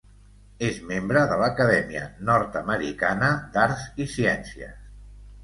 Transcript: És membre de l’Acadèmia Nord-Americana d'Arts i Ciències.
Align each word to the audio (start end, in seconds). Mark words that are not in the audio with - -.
És 0.69 0.77
membre 0.91 1.21
de 1.31 1.37
l’Acadèmia 1.41 2.07
Nord-Americana 2.31 3.31
d'Arts 3.59 3.87
i 4.07 4.11
Ciències. 4.17 4.83